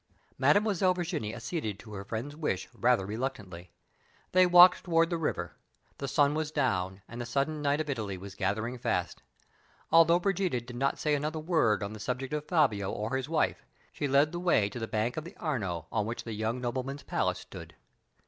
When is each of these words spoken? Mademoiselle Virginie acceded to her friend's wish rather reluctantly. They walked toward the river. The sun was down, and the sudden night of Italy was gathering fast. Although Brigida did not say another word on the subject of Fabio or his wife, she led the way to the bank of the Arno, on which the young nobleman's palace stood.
Mademoiselle 0.39 0.95
Virginie 0.95 1.35
acceded 1.35 1.77
to 1.77 1.93
her 1.93 2.03
friend's 2.03 2.35
wish 2.35 2.67
rather 2.73 3.05
reluctantly. 3.05 3.71
They 4.31 4.47
walked 4.47 4.83
toward 4.83 5.11
the 5.11 5.17
river. 5.19 5.53
The 5.99 6.07
sun 6.07 6.33
was 6.33 6.49
down, 6.49 7.03
and 7.07 7.21
the 7.21 7.25
sudden 7.27 7.61
night 7.61 7.79
of 7.79 7.87
Italy 7.87 8.17
was 8.17 8.33
gathering 8.33 8.79
fast. 8.79 9.21
Although 9.91 10.17
Brigida 10.19 10.59
did 10.59 10.75
not 10.75 10.97
say 10.97 11.13
another 11.13 11.37
word 11.37 11.83
on 11.83 11.93
the 11.93 11.99
subject 11.99 12.33
of 12.33 12.45
Fabio 12.47 12.91
or 12.91 13.15
his 13.15 13.29
wife, 13.29 13.63
she 13.93 14.07
led 14.07 14.31
the 14.31 14.39
way 14.39 14.69
to 14.69 14.79
the 14.79 14.87
bank 14.87 15.17
of 15.17 15.23
the 15.23 15.37
Arno, 15.37 15.85
on 15.91 16.07
which 16.07 16.23
the 16.23 16.33
young 16.33 16.59
nobleman's 16.59 17.03
palace 17.03 17.37
stood. 17.37 17.75